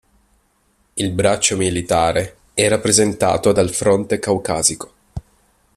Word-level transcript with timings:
Il 0.95 1.11
braccio 1.11 1.55
militare 1.57 2.37
è 2.55 2.67
rappresentato 2.67 3.51
dal 3.51 3.69
Fronte 3.71 4.17
Caucasico. 4.17 4.91